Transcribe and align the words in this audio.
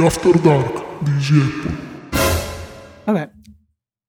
di 0.00 0.06
After 0.06 0.40
Dark 0.40 1.02
di 1.02 1.10
Easy 1.10 1.40
Apple. 1.40 1.76
Vabbè, 3.04 3.30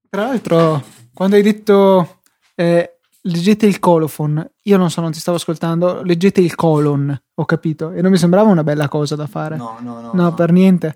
tra 0.10 0.24
l'altro, 0.24 0.84
quando 1.14 1.36
hai 1.36 1.42
detto 1.42 2.22
eh, 2.56 3.00
leggete 3.24 3.66
il 3.66 3.80
colophon, 3.80 4.50
io 4.62 4.78
non 4.78 4.90
so, 4.90 5.02
non 5.02 5.12
ti 5.12 5.20
stavo 5.20 5.36
ascoltando, 5.36 6.02
leggete 6.02 6.40
il 6.40 6.56
colon, 6.56 7.22
ho 7.34 7.46
capito, 7.46 7.92
e 7.92 8.02
non 8.02 8.12
mi 8.12 8.18
sembrava 8.18 8.50
una 8.50 8.64
bella 8.64 8.88
cosa 8.88 9.18
da 9.18 9.28
fare. 9.28 9.58
No, 9.58 9.78
no, 9.82 10.00
no. 10.00 10.12
No, 10.14 10.34
per 10.34 10.54
niente. 10.54 10.96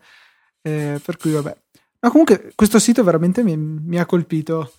Eh, 0.61 1.01
per 1.03 1.17
cui, 1.17 1.31
vabbè. 1.31 1.57
Ma 1.99 2.09
comunque, 2.09 2.53
questo 2.55 2.79
sito 2.79 3.03
veramente 3.03 3.43
mi, 3.43 3.57
mi 3.57 3.99
ha 3.99 4.05
colpito 4.05 4.71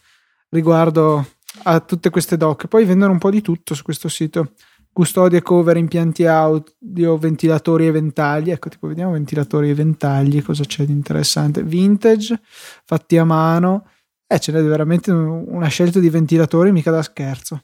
riguardo 0.48 1.26
a 1.64 1.80
tutte 1.80 2.08
queste 2.08 2.38
doc. 2.38 2.68
Poi 2.68 2.86
vendono 2.86 3.12
un 3.12 3.18
po' 3.18 3.30
di 3.30 3.42
tutto 3.42 3.74
su 3.74 3.82
questo 3.82 4.08
sito. 4.08 4.52
Custodia, 4.96 5.42
cover, 5.42 5.76
impianti 5.76 6.24
audio, 6.24 7.18
ventilatori 7.18 7.86
e 7.86 7.90
ventagli. 7.90 8.50
Ecco, 8.50 8.70
tipo, 8.70 8.86
vediamo 8.86 9.12
ventilatori 9.12 9.68
e 9.68 9.75
ventagli, 9.75 10.43
cosa 10.43 10.64
c'è 10.64 10.86
di 10.86 10.93
interessante. 10.93 11.62
Vintage, 11.62 12.40
fatti 12.82 13.18
a 13.18 13.24
mano. 13.24 13.90
Eh, 14.26 14.38
ce 14.38 14.52
n'è 14.52 14.62
veramente 14.62 15.11
una 15.11 15.66
scelta 15.66 16.00
di 16.00 16.08
ventilatori 16.08 16.72
mica 16.72 16.90
da 16.90 17.02
scherzo. 17.02 17.62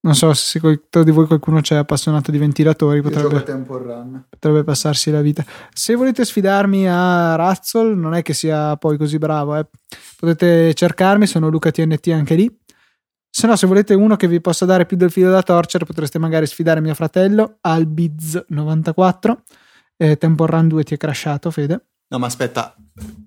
Non 0.00 0.14
so 0.14 0.32
se 0.32 0.58
tra 0.88 1.02
di 1.02 1.10
voi 1.10 1.26
qualcuno 1.26 1.60
c'è 1.60 1.76
appassionato 1.76 2.30
di 2.30 2.38
ventilatori, 2.38 3.02
potrebbe, 3.02 3.42
potrebbe, 4.30 4.64
passarsi 4.64 5.10
la 5.10 5.20
vita. 5.20 5.44
Se 5.70 5.94
volete 5.96 6.24
sfidarmi 6.24 6.88
a 6.88 7.34
Razzle, 7.34 7.94
non 7.94 8.14
è 8.14 8.22
che 8.22 8.32
sia 8.32 8.74
poi 8.78 8.96
così 8.96 9.18
bravo, 9.18 9.54
eh. 9.54 9.66
potete 10.18 10.72
cercarmi, 10.72 11.26
sono 11.26 11.50
Luca 11.50 11.70
TNT 11.70 12.08
anche 12.08 12.36
lì. 12.36 12.58
Se 13.36 13.46
no, 13.46 13.54
se 13.54 13.66
volete 13.66 13.92
uno 13.92 14.16
che 14.16 14.28
vi 14.28 14.40
possa 14.40 14.64
dare 14.64 14.86
più 14.86 14.96
del 14.96 15.10
filo 15.10 15.30
da 15.30 15.42
torcere, 15.42 15.84
potreste 15.84 16.18
magari 16.18 16.46
sfidare 16.46 16.80
mio 16.80 16.94
fratello 16.94 17.58
Albiz94. 17.68 19.36
Eh, 19.94 20.16
Temple 20.16 20.46
Run 20.46 20.68
2 20.68 20.84
ti 20.84 20.94
è 20.94 20.96
crashato, 20.96 21.50
Fede. 21.50 21.84
No, 22.08 22.18
ma 22.18 22.28
aspetta, 22.28 22.74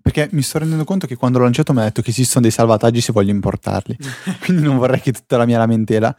perché 0.01 0.27
mi 0.31 0.41
sto 0.41 0.57
rendendo 0.57 0.83
conto 0.83 1.05
che 1.05 1.15
quando 1.15 1.37
l'ho 1.37 1.43
lanciato 1.43 1.73
mi 1.73 1.81
ha 1.81 1.83
detto 1.83 2.01
che 2.01 2.09
esistono 2.09 2.41
dei 2.41 2.49
salvataggi 2.49 3.01
se 3.01 3.11
voglio 3.11 3.29
importarli. 3.29 3.97
Quindi 4.41 4.63
non 4.63 4.77
vorrei 4.77 4.99
che 4.99 5.11
tutta 5.11 5.37
la 5.37 5.45
mia 5.45 5.59
lamentela 5.59 6.17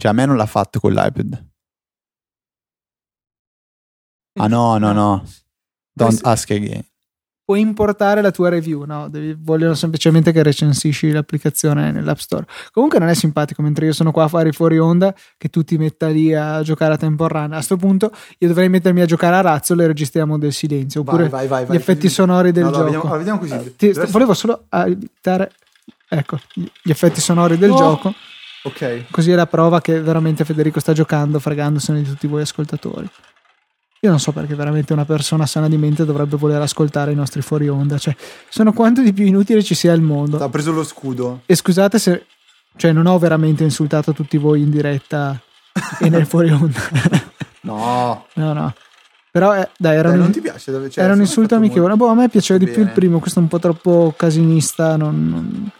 cioè, 0.00 0.12
a 0.12 0.14
me 0.14 0.24
non 0.24 0.36
l'ha 0.36 0.46
fatto 0.46 0.80
con 0.80 0.94
l'iPad. 0.94 1.50
Ah 4.38 4.46
no, 4.46 4.78
no, 4.78 4.92
no. 4.92 5.28
Don't 5.92 6.24
ask 6.24 6.50
again. 6.50 6.89
Puoi 7.50 7.62
importare 7.62 8.22
la 8.22 8.30
tua 8.30 8.48
review, 8.48 8.84
no? 8.84 9.08
Devi, 9.08 9.36
vogliono 9.36 9.74
semplicemente 9.74 10.30
che 10.30 10.40
recensisci 10.40 11.10
l'applicazione 11.10 11.90
nell'App 11.90 12.18
Store. 12.18 12.46
Comunque 12.70 13.00
non 13.00 13.08
è 13.08 13.14
simpatico, 13.14 13.60
mentre 13.60 13.86
io 13.86 13.92
sono 13.92 14.12
qua 14.12 14.22
a 14.22 14.28
fare 14.28 14.52
fuori 14.52 14.78
onda, 14.78 15.12
che 15.36 15.48
tu 15.48 15.64
ti 15.64 15.76
metta 15.76 16.06
lì 16.06 16.32
a 16.32 16.62
giocare 16.62 16.94
a 16.94 16.96
tempo 16.96 17.26
run. 17.26 17.50
A 17.50 17.54
questo 17.56 17.76
punto 17.76 18.12
io 18.38 18.46
dovrei 18.46 18.68
mettermi 18.68 19.00
a 19.00 19.04
giocare 19.04 19.34
a 19.34 19.40
Razzolo 19.40 19.82
e 19.82 19.88
registriamo 19.88 20.38
del 20.38 20.52
silenzio. 20.52 21.00
Oppure 21.00 21.28
vai, 21.28 21.48
vai, 21.48 21.64
vai, 21.64 21.74
gli 21.74 21.80
effetti 21.80 22.08
sonori 22.08 22.52
del 22.52 22.66
no, 22.66 22.70
gioco. 22.70 22.84
Vediamo, 22.84 23.16
vediamo 23.16 23.38
così. 23.40 23.54
Eh, 23.54 23.74
ti, 23.74 23.92
volevo 24.10 24.32
solo 24.32 24.66
evitare, 24.70 25.50
ecco, 26.08 26.38
gli 26.54 26.90
effetti 26.90 27.20
sonori 27.20 27.58
del 27.58 27.70
no. 27.70 27.76
gioco. 27.76 28.14
Ok. 28.62 29.06
Così 29.10 29.32
è 29.32 29.34
la 29.34 29.48
prova 29.48 29.80
che 29.80 30.00
veramente 30.00 30.44
Federico 30.44 30.78
sta 30.78 30.92
giocando 30.92 31.40
fregandosene 31.40 32.00
di 32.00 32.08
tutti 32.08 32.28
voi 32.28 32.42
ascoltatori. 32.42 33.10
Io 34.02 34.08
non 34.08 34.18
so 34.18 34.32
perché 34.32 34.54
veramente 34.54 34.94
una 34.94 35.04
persona 35.04 35.44
sana 35.44 35.68
di 35.68 35.76
mente 35.76 36.06
dovrebbe 36.06 36.38
voler 36.38 36.62
ascoltare 36.62 37.12
i 37.12 37.14
nostri 37.14 37.42
fuori 37.42 37.68
onda. 37.68 37.98
Cioè, 37.98 38.16
sono 38.48 38.72
quanto 38.72 39.02
di 39.02 39.12
più 39.12 39.26
inutile 39.26 39.62
ci 39.62 39.74
sia 39.74 39.92
al 39.92 40.00
mondo. 40.00 40.42
Ha 40.42 40.48
preso 40.48 40.72
lo 40.72 40.84
scudo. 40.84 41.42
E 41.44 41.54
scusate 41.54 41.98
se. 41.98 42.24
Cioè, 42.76 42.92
non 42.92 43.04
ho 43.04 43.18
veramente 43.18 43.62
insultato 43.62 44.14
tutti 44.14 44.38
voi 44.38 44.62
in 44.62 44.70
diretta 44.70 45.38
e 45.98 46.08
nel 46.08 46.24
fuori 46.26 46.50
onda. 46.50 46.80
no. 47.62 48.24
No, 48.32 48.52
no. 48.54 48.74
Però 49.30 49.54
eh, 49.54 49.68
dai, 49.76 49.96
era, 49.96 50.08
dai, 50.08 50.16
un, 50.16 50.24
non 50.24 50.32
ti 50.32 50.40
piace, 50.40 50.72
dove, 50.72 50.88
cioè, 50.88 51.04
era 51.04 51.12
un 51.12 51.20
insulto 51.20 51.56
amichevole. 51.56 51.94
Boh, 51.94 52.08
a 52.08 52.14
me 52.14 52.30
piaceva 52.30 52.58
di 52.58 52.70
più 52.70 52.80
il 52.80 52.90
primo, 52.90 53.20
questo 53.20 53.38
è 53.38 53.42
un 53.42 53.48
po' 53.48 53.58
troppo 53.58 54.14
casinista. 54.16 54.96
Non, 54.96 55.28
non, 55.28 55.70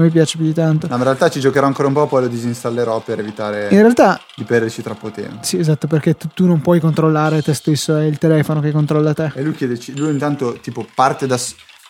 non 0.00 0.08
mi 0.08 0.10
piace 0.10 0.38
più 0.38 0.46
di 0.46 0.54
tanto. 0.54 0.88
No, 0.88 0.96
in 0.96 1.02
realtà 1.02 1.28
ci 1.28 1.40
giocherò 1.40 1.66
ancora 1.66 1.88
un 1.88 1.94
po', 1.94 2.06
poi 2.06 2.22
lo 2.22 2.28
disinstallerò 2.28 3.00
per 3.00 3.18
evitare 3.18 3.68
realtà, 3.68 4.18
di 4.34 4.44
perderci 4.44 4.82
troppo 4.82 5.10
tempo. 5.10 5.42
Sì, 5.42 5.58
esatto, 5.58 5.86
perché 5.86 6.16
tu, 6.16 6.28
tu, 6.32 6.46
non 6.46 6.60
puoi 6.60 6.80
controllare 6.80 7.42
te 7.42 7.52
stesso, 7.52 7.96
è 7.96 8.04
il 8.04 8.18
telefono 8.18 8.60
che 8.60 8.72
controlla 8.72 9.12
te. 9.12 9.32
E 9.34 9.42
lui 9.42 9.52
chiede, 9.52 9.78
lui 9.96 10.10
intanto 10.10 10.58
tipo 10.60 10.86
parte 10.94 11.26
da 11.26 11.38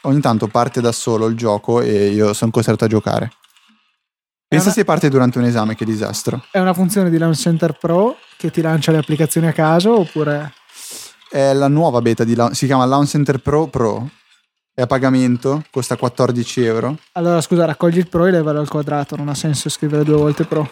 ogni 0.02 0.20
tanto 0.20 0.48
parte 0.48 0.80
da 0.80 0.92
solo 0.92 1.26
il 1.26 1.36
gioco 1.36 1.80
e 1.80 2.08
io 2.08 2.32
sono 2.32 2.50
costretto 2.50 2.84
a 2.84 2.88
giocare. 2.88 3.30
Pensa 4.48 4.66
una... 4.66 4.74
se 4.74 4.84
parte 4.84 5.08
durante 5.08 5.38
un 5.38 5.44
esame, 5.44 5.76
che 5.76 5.84
disastro. 5.84 6.44
È 6.50 6.58
una 6.58 6.74
funzione 6.74 7.10
di 7.10 7.18
Launch 7.18 7.38
Center 7.38 7.78
Pro 7.78 8.16
che 8.36 8.50
ti 8.50 8.60
lancia 8.60 8.90
le 8.90 8.98
applicazioni 8.98 9.46
a 9.46 9.52
caso 9.52 9.98
oppure... 9.98 10.52
È 11.30 11.52
la 11.52 11.68
nuova 11.68 12.00
beta 12.00 12.24
di 12.24 12.36
si 12.50 12.66
chiama 12.66 12.84
Launch 12.86 13.10
Center 13.10 13.38
Pro 13.38 13.68
Pro 13.68 14.10
è 14.72 14.82
a 14.82 14.86
pagamento, 14.86 15.64
costa 15.70 15.96
14 15.96 16.64
euro. 16.64 16.96
Allora 17.12 17.40
scusa, 17.40 17.64
raccogli 17.64 17.98
il 17.98 18.08
Pro 18.08 18.26
e 18.26 18.30
levalo 18.30 18.60
al 18.60 18.68
quadrato, 18.68 19.16
non 19.16 19.28
ha 19.28 19.34
senso 19.34 19.68
scrivere 19.68 20.04
due 20.04 20.16
volte 20.16 20.44
Pro. 20.44 20.68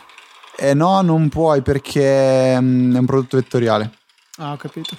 Eh 0.56 0.74
no, 0.74 1.00
non 1.02 1.28
puoi 1.28 1.62
perché 1.62 2.60
mm, 2.60 2.94
è 2.94 2.98
un 2.98 3.06
prodotto 3.06 3.36
vettoriale. 3.36 3.92
Ah, 4.38 4.52
ho 4.52 4.56
capito. 4.56 4.96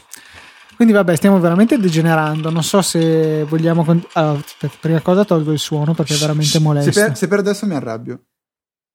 Quindi 0.75 0.93
vabbè, 0.93 1.13
stiamo 1.17 1.39
veramente 1.41 1.77
degenerando. 1.77 2.49
Non 2.49 2.63
so 2.63 2.81
se 2.81 3.43
vogliamo... 3.43 3.83
Con... 3.83 4.01
Allora, 4.13 4.41
prima 4.79 5.01
cosa 5.01 5.25
tolgo 5.25 5.51
il 5.51 5.59
suono 5.59 5.93
perché 5.93 6.13
è 6.13 6.17
veramente 6.17 6.59
molesto. 6.59 6.93
Se 6.93 7.01
per, 7.01 7.17
se 7.17 7.27
per 7.27 7.39
adesso 7.39 7.65
mi 7.65 7.75
arrabbio. 7.75 8.21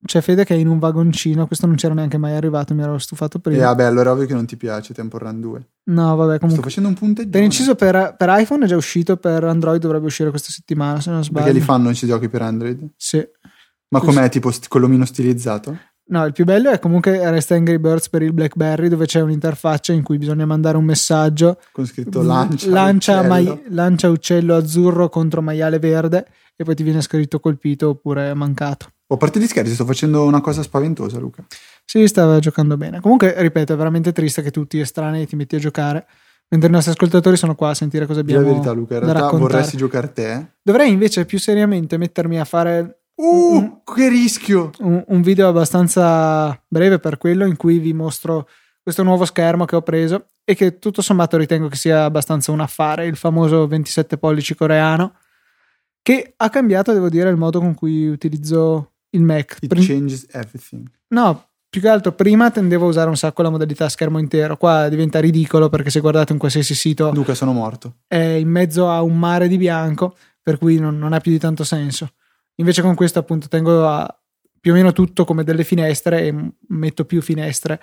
C'è 0.04 0.20
Fede 0.20 0.44
che 0.44 0.54
è 0.54 0.58
in 0.58 0.68
un 0.68 0.78
vagoncino, 0.78 1.46
questo 1.46 1.66
non 1.66 1.76
c'era 1.76 1.94
neanche 1.94 2.18
mai 2.18 2.34
arrivato, 2.34 2.74
mi 2.74 2.82
ero 2.82 2.98
stufato 2.98 3.38
prima. 3.38 3.58
E 3.58 3.64
vabbè, 3.64 3.84
allora 3.84 4.10
è 4.10 4.12
ovvio 4.12 4.26
che 4.26 4.34
non 4.34 4.44
ti 4.44 4.56
piace 4.56 4.92
Temple 4.92 5.18
Run 5.18 5.40
2. 5.40 5.68
No, 5.84 6.16
vabbè, 6.16 6.38
comunque. 6.38 6.50
Sto 6.50 6.62
facendo 6.62 6.88
un 6.88 6.94
punteggio. 6.94 7.30
Per 7.30 7.42
inciso, 7.42 7.74
per, 7.74 8.14
per, 8.16 8.28
iPhone 8.30 8.64
è 8.64 8.68
già 8.68 8.76
uscito, 8.76 9.16
per 9.16 9.44
Android 9.44 9.80
dovrebbe 9.80 10.06
uscire 10.06 10.28
questa 10.28 10.50
settimana, 10.50 11.00
se 11.00 11.10
non 11.10 11.24
sbaglio. 11.24 11.44
Perché 11.44 11.58
li 11.58 11.64
fanno 11.64 11.86
questi 11.86 12.06
giochi 12.06 12.28
per 12.28 12.42
Android? 12.42 12.86
Sì. 12.96 13.26
Ma 13.88 14.00
Così. 14.00 14.14
com'è, 14.14 14.28
tipo 14.28 14.50
st- 14.50 14.68
quello 14.68 14.88
meno 14.88 15.04
stilizzato? 15.04 15.78
No, 16.06 16.26
il 16.26 16.32
più 16.32 16.44
bello 16.44 16.70
è 16.70 16.78
comunque 16.78 17.30
Resta 17.30 17.54
Angry 17.54 17.78
Birds 17.78 18.10
per 18.10 18.20
il 18.20 18.34
BlackBerry, 18.34 18.88
dove 18.88 19.06
c'è 19.06 19.20
un'interfaccia 19.20 19.94
in 19.94 20.02
cui 20.02 20.18
bisogna 20.18 20.44
mandare 20.44 20.76
un 20.76 20.84
messaggio. 20.84 21.58
Con 21.72 21.86
scritto 21.86 22.20
lancia, 22.20 22.68
lancia, 22.68 23.20
uccello. 23.20 23.28
Mai- 23.28 23.62
lancia 23.68 24.10
uccello 24.10 24.54
azzurro 24.54 25.08
contro 25.08 25.40
maiale 25.40 25.78
verde 25.78 26.26
e 26.56 26.64
poi 26.64 26.74
ti 26.74 26.82
viene 26.82 27.00
scritto 27.00 27.40
colpito 27.40 27.88
oppure 27.88 28.34
mancato. 28.34 28.88
O 29.06 29.14
a 29.14 29.18
parte 29.18 29.38
di 29.38 29.46
scherzi, 29.46 29.74
sto 29.74 29.84
facendo 29.84 30.24
una 30.24 30.40
cosa 30.40 30.62
spaventosa, 30.62 31.18
Luca. 31.18 31.44
Sì, 31.84 32.06
stava 32.06 32.38
giocando 32.38 32.76
bene. 32.76 33.00
Comunque, 33.00 33.34
ripeto, 33.36 33.74
è 33.74 33.76
veramente 33.76 34.12
triste 34.12 34.40
che 34.40 34.50
tutti 34.50 34.80
estranei 34.80 35.26
ti 35.26 35.36
metti 35.36 35.56
a 35.56 35.58
giocare. 35.58 36.06
Mentre 36.48 36.68
i 36.68 36.72
nostri 36.72 36.92
ascoltatori 36.92 37.36
sono 37.36 37.54
qua 37.54 37.70
a 37.70 37.74
sentire 37.74 38.06
cosa 38.06 38.20
abbiamo. 38.20 38.46
La 38.46 38.52
verità, 38.52 38.72
Luca, 38.72 38.94
in 38.94 39.00
realtà 39.00 39.20
raccontare. 39.20 39.52
vorresti 39.52 39.76
giocare 39.76 40.12
te. 40.12 40.46
Dovrei 40.62 40.90
invece 40.90 41.24
più 41.26 41.38
seriamente 41.38 41.96
mettermi 41.96 42.38
a 42.38 42.44
fare. 42.44 43.00
Uh, 43.14 43.56
un, 43.56 43.82
che 43.84 44.08
rischio! 44.08 44.70
Un, 44.80 45.04
un 45.06 45.22
video 45.22 45.48
abbastanza 45.48 46.58
breve 46.66 46.98
per 46.98 47.18
quello 47.18 47.44
in 47.46 47.56
cui 47.56 47.78
vi 47.78 47.92
mostro 47.92 48.48
questo 48.82 49.02
nuovo 49.02 49.24
schermo 49.24 49.64
che 49.64 49.76
ho 49.76 49.82
preso 49.82 50.26
e 50.44 50.54
che 50.54 50.78
tutto 50.78 51.00
sommato 51.00 51.36
ritengo 51.36 51.68
che 51.68 51.76
sia 51.76 52.04
abbastanza 52.04 52.52
un 52.52 52.60
affare, 52.60 53.06
il 53.06 53.16
famoso 53.16 53.66
27 53.66 54.18
pollici 54.18 54.54
coreano, 54.54 55.14
che 56.02 56.34
ha 56.36 56.50
cambiato, 56.50 56.92
devo 56.92 57.08
dire, 57.08 57.30
il 57.30 57.36
modo 57.36 57.60
con 57.60 57.74
cui 57.74 58.06
utilizzo 58.08 58.93
il 59.14 59.22
Mac. 59.22 59.58
It 59.60 59.68
Prim- 59.68 59.86
changes 59.86 60.26
everything. 60.30 60.88
No, 61.08 61.48
più 61.68 61.80
che 61.80 61.88
altro 61.88 62.12
prima 62.12 62.50
tendevo 62.50 62.86
a 62.86 62.88
usare 62.88 63.08
un 63.08 63.16
sacco 63.16 63.42
la 63.42 63.50
modalità 63.50 63.88
schermo 63.88 64.18
intero. 64.18 64.56
Qua 64.56 64.88
diventa 64.88 65.18
ridicolo 65.18 65.68
perché 65.68 65.90
se 65.90 66.00
guardate 66.00 66.32
un 66.32 66.38
qualsiasi 66.38 66.74
sito. 66.74 67.10
Luca, 67.12 67.34
sono 67.34 67.52
morto. 67.52 67.96
È 68.06 68.16
in 68.16 68.48
mezzo 68.48 68.88
a 68.88 69.02
un 69.02 69.18
mare 69.18 69.48
di 69.48 69.56
bianco, 69.56 70.16
per 70.42 70.58
cui 70.58 70.78
non, 70.78 70.98
non 70.98 71.12
ha 71.12 71.20
più 71.20 71.32
di 71.32 71.38
tanto 71.38 71.64
senso. 71.64 72.12
Invece 72.56 72.82
con 72.82 72.94
questo, 72.94 73.18
appunto, 73.18 73.48
tengo 73.48 73.86
a 73.88 74.18
più 74.60 74.72
o 74.72 74.74
meno 74.76 74.92
tutto 74.92 75.24
come 75.24 75.44
delle 75.44 75.64
finestre 75.64 76.22
e 76.22 76.52
metto 76.68 77.04
più 77.04 77.20
finestre 77.20 77.80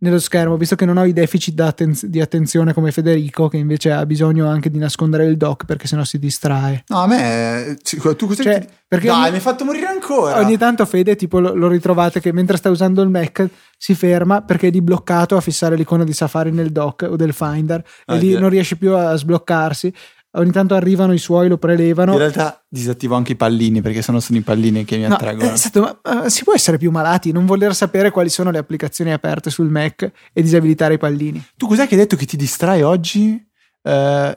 nello 0.00 0.18
schermo, 0.18 0.56
visto 0.56 0.74
che 0.74 0.84
non 0.84 0.96
ho 0.96 1.04
i 1.04 1.12
deficit 1.12 1.58
attenz- 1.60 2.06
di 2.06 2.20
attenzione 2.20 2.72
come 2.72 2.92
Federico, 2.92 3.48
che 3.48 3.56
invece 3.56 3.92
ha 3.92 4.04
bisogno 4.04 4.48
anche 4.48 4.70
di 4.70 4.78
nascondere 4.78 5.24
il 5.26 5.36
dock 5.36 5.64
perché 5.64 5.86
sennò 5.86 6.04
si 6.04 6.18
distrae. 6.18 6.84
No, 6.88 6.98
a 6.98 7.06
me. 7.06 7.76
Tu 7.82 7.98
cosa 7.98 8.42
cioè, 8.42 8.66
perché 8.86 9.06
Dai, 9.06 9.16
ogni, 9.16 9.30
mi 9.30 9.36
hai 9.36 9.40
fatto 9.40 9.64
morire 9.64 9.86
ancora. 9.86 10.38
Ogni 10.38 10.58
tanto 10.58 10.84
Fede, 10.84 11.16
tipo, 11.16 11.38
lo, 11.40 11.54
lo, 11.54 11.68
ritrovate 11.68 12.20
che 12.20 12.32
mentre 12.32 12.56
sta 12.56 12.70
usando 12.70 13.02
il 13.02 13.08
Mac 13.08 13.48
si 13.78 13.94
ferma 13.94 14.42
perché 14.42 14.68
è 14.68 14.70
di 14.70 14.82
bloccato 14.82 15.36
a 15.36 15.40
fissare 15.40 15.76
l'icona 15.76 16.04
di 16.04 16.12
Safari 16.12 16.50
nel 16.50 16.70
dock 16.70 17.06
o 17.08 17.16
del 17.16 17.32
Finder 17.32 17.84
ah, 18.06 18.14
e 18.14 18.18
lì 18.18 18.38
non 18.38 18.50
riesce 18.50 18.76
più 18.76 18.94
a 18.94 19.14
sbloccarsi 19.14 19.92
ogni 20.34 20.50
tanto 20.50 20.74
arrivano 20.74 21.12
i 21.12 21.18
suoi, 21.18 21.48
lo 21.48 21.58
prelevano. 21.58 22.12
In 22.12 22.18
realtà 22.18 22.64
disattivo 22.68 23.14
anche 23.14 23.32
i 23.32 23.36
pallini 23.36 23.80
perché 23.82 24.02
sono, 24.02 24.20
sono 24.20 24.38
i 24.38 24.42
pallini 24.42 24.84
che 24.84 24.96
mi 24.96 25.06
no, 25.06 25.14
attraggono. 25.14 25.52
Esatto, 25.52 25.80
ma 25.80 26.22
uh, 26.24 26.28
si 26.28 26.44
può 26.44 26.54
essere 26.54 26.78
più 26.78 26.90
malati, 26.90 27.32
non 27.32 27.46
voler 27.46 27.74
sapere 27.74 28.10
quali 28.10 28.28
sono 28.28 28.50
le 28.50 28.58
applicazioni 28.58 29.12
aperte 29.12 29.50
sul 29.50 29.68
Mac 29.68 30.10
e 30.32 30.42
disabilitare 30.42 30.94
i 30.94 30.98
pallini. 30.98 31.44
Tu 31.56 31.66
cos'è 31.66 31.86
che 31.86 31.94
hai 31.94 32.00
detto 32.00 32.16
che 32.16 32.26
ti 32.26 32.36
distrae 32.36 32.82
oggi? 32.82 33.44
Uh, 33.82 34.32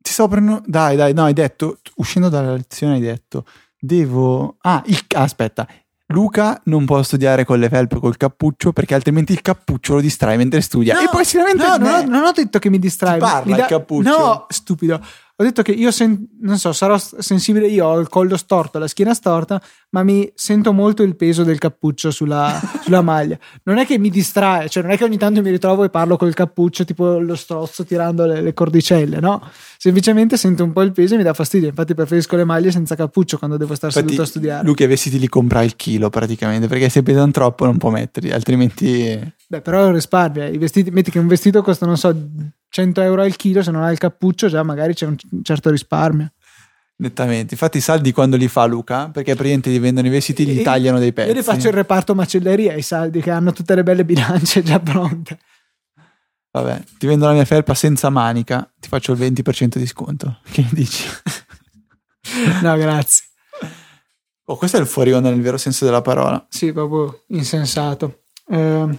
ti 0.00 0.12
stavo 0.12 0.28
prendendo... 0.28 0.62
Dai, 0.66 0.96
dai, 0.96 1.12
no, 1.12 1.24
hai 1.24 1.32
detto, 1.32 1.78
uscendo 1.96 2.28
dalla 2.28 2.52
lezione 2.52 2.94
hai 2.94 3.00
detto, 3.00 3.44
devo... 3.78 4.56
Ah, 4.60 4.82
il... 4.86 4.98
aspetta, 5.16 5.66
Luca 6.10 6.60
non 6.66 6.84
può 6.84 7.02
studiare 7.02 7.44
con 7.44 7.58
le 7.58 7.68
felpe 7.68 7.98
col 7.98 8.16
cappuccio 8.16 8.72
perché 8.72 8.94
altrimenti 8.94 9.32
il 9.32 9.42
cappuccio 9.42 9.94
lo 9.94 10.00
distrae 10.00 10.36
mentre 10.36 10.60
studia. 10.60 10.94
No, 10.94 11.00
e 11.00 11.08
poi 11.10 11.24
si 11.24 11.36
lamenta 11.36 11.76
No, 11.76 11.84
non 11.84 11.94
ho, 11.94 12.08
non 12.08 12.24
ho 12.24 12.30
detto 12.30 12.60
che 12.60 12.70
mi 12.70 12.78
distrae. 12.78 13.14
Ti 13.14 13.20
parla 13.20 13.54
mi 13.54 13.60
il 13.60 13.66
cappuccio? 13.66 14.08
No, 14.08 14.46
stupido. 14.48 15.00
Ho 15.38 15.44
detto 15.44 15.60
che 15.60 15.72
io 15.72 15.90
sen- 15.90 16.26
non 16.40 16.56
so, 16.56 16.72
sarò 16.72 16.96
sensibile 16.96 17.66
io, 17.66 17.84
ho 17.84 17.98
il 17.98 18.08
collo 18.08 18.38
storto, 18.38 18.78
la 18.78 18.88
schiena 18.88 19.12
storta, 19.12 19.60
ma 19.90 20.02
mi 20.02 20.32
sento 20.34 20.72
molto 20.72 21.02
il 21.02 21.14
peso 21.14 21.44
del 21.44 21.58
cappuccio 21.58 22.10
sulla, 22.10 22.58
sulla 22.82 23.02
maglia. 23.02 23.38
Non 23.64 23.76
è 23.76 23.84
che 23.84 23.98
mi 23.98 24.08
distrae, 24.08 24.70
cioè 24.70 24.82
non 24.82 24.92
è 24.92 24.96
che 24.96 25.04
ogni 25.04 25.18
tanto 25.18 25.42
mi 25.42 25.50
ritrovo 25.50 25.84
e 25.84 25.90
parlo 25.90 26.16
col 26.16 26.32
cappuccio 26.32 26.86
tipo 26.86 27.18
lo 27.18 27.34
strozzo 27.34 27.84
tirando 27.84 28.24
le, 28.24 28.40
le 28.40 28.54
cordicelle, 28.54 29.20
no? 29.20 29.46
Semplicemente 29.76 30.38
sento 30.38 30.64
un 30.64 30.72
po' 30.72 30.80
il 30.80 30.92
peso 30.92 31.14
e 31.14 31.16
mi 31.18 31.22
dà 31.22 31.34
fastidio. 31.34 31.68
Infatti 31.68 31.94
preferisco 31.94 32.34
le 32.36 32.44
maglie 32.44 32.70
senza 32.70 32.94
cappuccio 32.94 33.36
quando 33.36 33.58
devo 33.58 33.74
stare 33.74 33.92
Infatti, 33.92 34.14
seduto 34.14 34.26
a 34.26 34.30
studiare. 34.30 34.66
Luca 34.66 34.84
i 34.84 34.86
vestiti 34.86 35.18
li 35.18 35.28
compra 35.28 35.60
al 35.60 35.76
chilo 35.76 36.08
praticamente 36.08 36.66
perché 36.66 36.88
se 36.88 37.02
pesano 37.02 37.30
troppo 37.30 37.66
non 37.66 37.76
può 37.76 37.90
metterli, 37.90 38.30
altrimenti 38.30 39.34
Beh, 39.48 39.60
però 39.60 39.90
risparmia. 39.92 40.46
I 40.46 40.58
vestiti, 40.58 40.90
metti 40.90 41.10
che 41.10 41.20
un 41.20 41.28
vestito 41.28 41.62
costa, 41.62 41.86
non 41.86 41.96
so, 41.96 42.14
100 42.68 43.00
euro 43.00 43.22
al 43.22 43.36
chilo, 43.36 43.62
se 43.62 43.70
non 43.70 43.82
hai 43.82 43.92
il 43.92 43.98
cappuccio 43.98 44.48
già 44.48 44.62
magari 44.62 44.94
c'è 44.94 45.06
un 45.06 45.16
certo 45.42 45.70
risparmio. 45.70 46.30
nettamente. 46.98 47.54
Infatti 47.54 47.76
i 47.78 47.82
saldi 47.82 48.10
quando 48.12 48.36
li 48.36 48.48
fa 48.48 48.64
Luca, 48.66 49.08
perché 49.10 49.32
praticamente 49.32 49.70
gli 49.70 49.78
vendono 49.80 50.06
i 50.06 50.10
vestiti 50.10 50.46
gli 50.46 50.60
E- 50.60 50.62
tagliano 50.62 50.98
dei 50.98 51.12
pezzi. 51.12 51.28
Io 51.28 51.34
le 51.34 51.42
faccio 51.42 51.68
il 51.68 51.74
reparto 51.74 52.14
macelleria 52.14 52.72
ai 52.72 52.82
saldi 52.82 53.20
che 53.20 53.30
hanno 53.30 53.52
tutte 53.52 53.74
le 53.74 53.82
belle 53.82 54.04
bilance 54.04 54.62
già 54.62 54.80
pronte. 54.80 55.38
Vabbè, 56.52 56.82
ti 56.98 57.06
vendo 57.06 57.26
la 57.26 57.32
mia 57.34 57.44
felpa 57.44 57.74
senza 57.74 58.08
manica, 58.08 58.66
ti 58.80 58.88
faccio 58.88 59.12
il 59.12 59.18
20% 59.18 59.76
di 59.76 59.86
sconto. 59.86 60.38
Che 60.50 60.64
dici? 60.70 61.04
No, 62.62 62.76
grazie. 62.76 63.24
Oh, 64.46 64.56
questo 64.56 64.76
è 64.76 64.80
il 64.80 64.86
fuori 64.86 65.12
onda 65.12 65.28
nel 65.30 65.40
vero 65.40 65.56
senso 65.58 65.84
della 65.84 66.00
parola. 66.02 66.44
Sì, 66.48 66.72
proprio 66.72 67.24
insensato. 67.28 68.22
Ehm, 68.48 68.96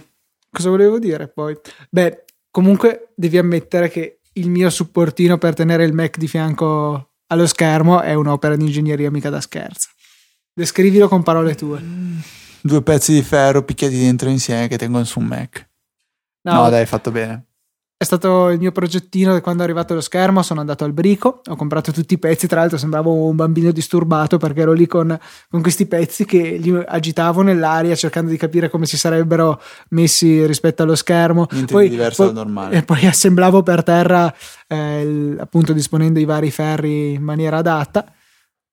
cosa 0.50 0.68
volevo 0.68 0.98
dire 0.98 1.26
poi? 1.28 1.56
Beh, 1.90 2.24
comunque 2.50 3.12
devi 3.14 3.38
ammettere 3.38 3.88
che 3.88 4.20
il 4.34 4.50
mio 4.50 4.70
supportino 4.70 5.38
per 5.38 5.54
tenere 5.54 5.84
il 5.84 5.92
Mac 5.92 6.16
di 6.16 6.28
fianco 6.28 7.14
allo 7.28 7.46
schermo 7.46 8.00
è 8.00 8.14
un'opera 8.14 8.56
di 8.56 8.64
ingegneria 8.64 9.10
mica 9.10 9.30
da 9.30 9.40
scherzo. 9.40 9.88
Descrivilo 10.52 11.08
con 11.08 11.22
parole 11.22 11.54
tue. 11.54 11.82
Due 12.60 12.82
pezzi 12.82 13.12
di 13.12 13.22
ferro 13.22 13.62
picchiati 13.62 13.98
dentro 13.98 14.28
insieme 14.28 14.68
che 14.68 14.78
tengono 14.78 15.04
su 15.04 15.18
un 15.20 15.26
Mac. 15.26 15.68
No, 16.42 16.68
dai, 16.70 16.80
hai 16.80 16.86
fatto 16.86 17.10
bene. 17.10 17.47
È 18.00 18.04
stato 18.04 18.50
il 18.50 18.60
mio 18.60 18.70
progettino 18.70 19.34
che 19.34 19.40
quando 19.40 19.62
è 19.62 19.64
arrivato 19.64 19.92
lo 19.92 20.00
schermo 20.00 20.42
sono 20.42 20.60
andato 20.60 20.84
al 20.84 20.92
brico, 20.92 21.40
ho 21.44 21.56
comprato 21.56 21.90
tutti 21.90 22.14
i 22.14 22.18
pezzi, 22.18 22.46
tra 22.46 22.60
l'altro 22.60 22.78
sembravo 22.78 23.12
un 23.12 23.34
bambino 23.34 23.72
disturbato 23.72 24.36
perché 24.36 24.60
ero 24.60 24.72
lì 24.72 24.86
con, 24.86 25.18
con 25.50 25.60
questi 25.62 25.84
pezzi 25.86 26.24
che 26.24 26.58
li 26.60 26.80
agitavo 26.86 27.42
nell'aria 27.42 27.96
cercando 27.96 28.30
di 28.30 28.36
capire 28.36 28.70
come 28.70 28.86
si 28.86 28.96
sarebbero 28.96 29.60
messi 29.88 30.46
rispetto 30.46 30.84
allo 30.84 30.94
schermo. 30.94 31.48
Niente 31.50 31.72
Poi- 31.72 31.84
di 31.88 31.96
diverso 31.96 32.22
poi- 32.22 32.32
dal 32.32 32.44
normale. 32.44 32.76
E 32.76 32.82
poi 32.84 33.04
assemblavo 33.04 33.64
per 33.64 33.82
terra, 33.82 34.32
eh, 34.68 35.00
il- 35.02 35.36
appunto 35.40 35.72
disponendo 35.72 36.20
i 36.20 36.24
vari 36.24 36.52
ferri 36.52 37.14
in 37.14 37.22
maniera 37.24 37.56
adatta. 37.56 38.04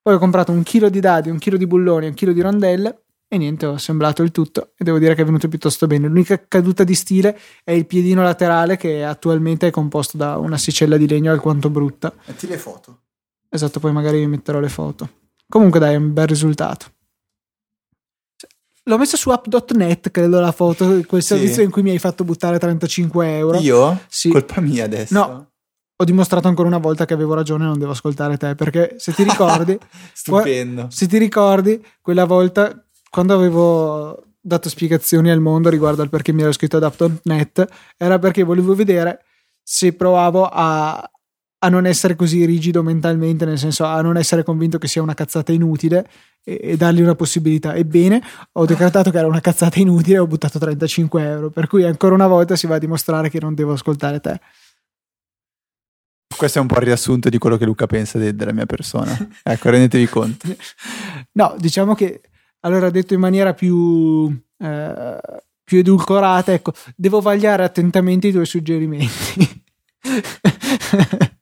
Poi 0.04 0.14
ho 0.14 0.20
comprato 0.20 0.52
un 0.52 0.62
chilo 0.62 0.88
di 0.90 1.00
dadi, 1.00 1.32
un 1.32 1.40
chilo 1.40 1.58
di 1.58 1.66
bulloni, 1.66 2.06
un 2.06 2.14
chilo 2.14 2.32
di 2.32 2.42
rondelle 2.42 3.05
e 3.28 3.38
niente, 3.38 3.66
ho 3.66 3.74
assemblato 3.74 4.22
il 4.24 4.32
tutto 4.32 4.72
e 4.78 4.84
devo 4.84 5.00
dire 5.00 5.16
che 5.16 5.22
è 5.24 5.26
venuto 5.26 5.48
piuttosto 5.48 5.88
bene. 5.88 6.08
L'unica 6.08 6.46
caduta 6.48 6.84
di 6.84 6.94
stile 6.94 7.38
è 7.64 7.72
il 7.72 7.86
piedino 7.86 8.22
laterale 8.24 8.78
che 8.78 9.04
attualmente 9.04 9.68
è 9.68 9.72
composto 9.72 10.16
da 10.18 10.38
una 10.38 10.58
sicella 10.58 10.96
di 10.98 11.08
legno 11.08 11.32
alquanto 11.32 11.70
brutta. 11.70 12.14
Metti 12.28 12.48
le 12.48 12.58
foto. 12.58 13.02
Esatto, 13.50 13.80
poi 13.80 13.92
magari 13.92 14.20
vi 14.20 14.28
metterò 14.28 14.60
le 14.60 14.70
foto. 14.70 15.10
Comunque 15.50 15.80
dai, 15.80 15.94
è 15.94 15.98
un 15.98 16.14
bel 16.14 16.28
risultato. 16.28 16.88
L'ho 18.88 18.98
messa 19.00 19.18
su 19.18 19.32
app.net, 19.32 20.12
credo 20.12 20.40
la 20.40 20.52
foto, 20.52 20.86
quel 21.08 21.22
Sì. 21.24 21.30
servizio 21.30 21.64
in 21.64 21.72
cui 21.72 21.82
mi 21.82 21.90
hai 21.90 21.98
fatto 22.00 22.24
buttare 22.24 22.60
35 22.60 23.38
euro. 23.38 23.58
Io? 23.60 24.00
Sì. 24.08 24.30
Colpa 24.30 24.62
mia 24.62 24.86
adesso. 24.86 25.14
No. 25.14 25.50
Ho 25.98 26.04
dimostrato 26.04 26.48
ancora 26.48 26.68
una 26.68 26.78
volta 26.78 27.06
che 27.06 27.14
avevo 27.16 27.34
ragione, 27.34 27.64
non 27.64 27.80
devo 27.80 27.92
ascoltare 27.94 28.38
te, 28.38 28.54
perché 28.54 28.96
se 28.98 29.14
ti 29.14 29.24
ricordi, 29.26 29.78
Stupendo. 30.14 30.88
se 30.92 31.08
ti 31.08 31.18
ricordi, 31.18 31.84
quella 32.02 32.26
volta 32.26 32.85
quando 33.16 33.34
avevo 33.34 34.26
dato 34.42 34.68
spiegazioni 34.68 35.32
al 35.32 35.40
mondo 35.40 35.70
riguardo 35.70 36.02
al 36.02 36.10
perché 36.10 36.34
mi 36.34 36.42
ero 36.42 36.50
iscritto 36.50 36.76
ad 36.76 36.84
app.net, 36.84 37.66
era 37.96 38.20
perché 38.20 38.44
volevo 38.44 38.76
vedere 38.76 39.24
se 39.64 39.94
provavo 39.94 40.50
a, 40.52 40.98
a 41.60 41.70
non 41.70 41.86
essere 41.86 42.18
così 42.18 42.44
rigido 42.44 42.84
mentalmente, 42.84 43.46
nel 43.46 43.58
senso 43.58 43.86
a 43.86 44.02
non 44.02 44.18
essere 44.18 44.44
convinto 44.44 44.78
che 44.78 44.90
sia 44.90 45.02
una 45.02 45.14
cazzata 45.14 45.54
inutile 45.54 46.06
e, 46.44 46.60
e 46.62 46.76
dargli 46.76 47.00
una 47.00 47.16
possibilità. 47.16 47.74
Ebbene, 47.74 48.22
ho 48.52 48.66
decretato 48.66 49.12
che 49.12 49.18
era 49.18 49.28
una 49.28 49.40
cazzata 49.40 49.80
inutile 49.80 50.18
e 50.18 50.20
ho 50.20 50.28
buttato 50.28 50.60
35 50.60 51.24
euro, 51.24 51.50
per 51.52 51.68
cui 51.68 51.86
ancora 51.86 52.16
una 52.16 52.28
volta 52.28 52.58
si 52.58 52.68
va 52.68 52.76
a 52.76 52.80
dimostrare 52.80 53.30
che 53.30 53.40
non 53.40 53.54
devo 53.54 53.72
ascoltare 53.72 54.20
te. 54.20 54.42
Questo 56.36 56.58
è 56.58 56.62
un 56.62 56.68
po' 56.68 56.76
il 56.76 56.82
riassunto 56.82 57.30
di 57.30 57.38
quello 57.38 57.56
che 57.56 57.64
Luca 57.64 57.88
pensa 57.88 58.18
de- 58.18 58.36
della 58.36 58.52
mia 58.52 58.66
persona. 58.66 59.18
ecco, 59.42 59.70
rendetevi 59.70 60.06
conto. 60.08 60.48
No, 61.32 61.56
diciamo 61.58 61.96
che 61.96 62.22
allora 62.66 62.90
detto 62.90 63.14
in 63.14 63.20
maniera 63.20 63.54
più, 63.54 64.36
eh, 64.58 65.20
più 65.64 65.78
edulcorata, 65.78 66.52
ecco, 66.52 66.74
devo 66.96 67.22
vagliare 67.22 67.64
attentamente 67.64 68.28
i 68.28 68.32
tuoi 68.32 68.48
suggerimenti. 68.48 69.64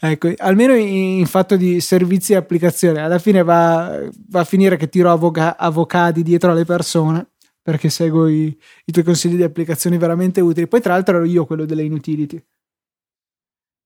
ecco, 0.00 0.32
almeno 0.36 0.74
in, 0.74 1.26
fatto 1.26 1.56
di 1.56 1.80
servizi 1.80 2.32
e 2.32 2.36
applicazione, 2.36 3.00
alla 3.00 3.18
fine 3.18 3.42
va, 3.42 4.00
va 4.28 4.40
a 4.40 4.44
finire 4.44 4.76
che 4.76 4.88
tiro 4.88 5.10
avoca- 5.10 5.58
avvocati 5.58 6.22
dietro 6.22 6.52
alle 6.52 6.64
persone 6.64 7.30
perché 7.60 7.88
seguo 7.88 8.28
i, 8.28 8.56
i 8.84 8.92
tuoi 8.92 9.04
consigli 9.04 9.36
di 9.36 9.42
applicazioni 9.42 9.98
veramente 9.98 10.40
utili. 10.40 10.68
Poi, 10.68 10.80
tra 10.80 10.92
l'altro, 10.92 11.16
ero 11.16 11.24
io 11.24 11.46
quello 11.46 11.64
delle 11.64 11.82
inutility. 11.82 12.40